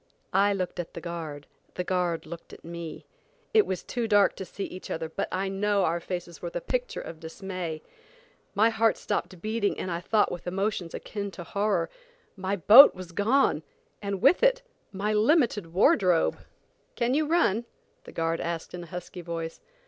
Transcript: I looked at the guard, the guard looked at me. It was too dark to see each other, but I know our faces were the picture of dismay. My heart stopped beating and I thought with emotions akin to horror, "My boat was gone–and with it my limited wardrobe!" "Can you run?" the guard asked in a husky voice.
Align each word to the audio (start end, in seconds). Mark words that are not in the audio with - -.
I 0.33 0.51
looked 0.51 0.79
at 0.79 0.95
the 0.95 0.99
guard, 0.99 1.45
the 1.75 1.83
guard 1.83 2.25
looked 2.25 2.53
at 2.53 2.65
me. 2.65 3.05
It 3.53 3.67
was 3.67 3.83
too 3.83 4.07
dark 4.07 4.35
to 4.37 4.45
see 4.45 4.63
each 4.63 4.89
other, 4.89 5.07
but 5.09 5.27
I 5.31 5.47
know 5.47 5.83
our 5.83 5.99
faces 5.99 6.41
were 6.41 6.49
the 6.49 6.59
picture 6.59 7.01
of 7.01 7.19
dismay. 7.19 7.83
My 8.55 8.71
heart 8.71 8.97
stopped 8.97 9.39
beating 9.43 9.77
and 9.79 9.91
I 9.91 9.99
thought 9.99 10.31
with 10.31 10.47
emotions 10.47 10.95
akin 10.95 11.29
to 11.37 11.43
horror, 11.43 11.87
"My 12.35 12.55
boat 12.55 12.95
was 12.95 13.11
gone–and 13.11 14.23
with 14.23 14.41
it 14.41 14.63
my 14.91 15.13
limited 15.13 15.71
wardrobe!" 15.71 16.35
"Can 16.95 17.13
you 17.13 17.27
run?" 17.27 17.65
the 18.05 18.11
guard 18.11 18.41
asked 18.41 18.73
in 18.73 18.83
a 18.85 18.87
husky 18.87 19.21
voice. 19.21 19.61